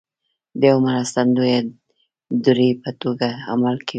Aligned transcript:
د 0.59 0.61
یوې 0.69 0.81
مرستندویه 0.85 1.59
دړې 2.45 2.69
په 2.83 2.89
توګه 3.01 3.27
عمل 3.51 3.75
کوي 3.81 3.89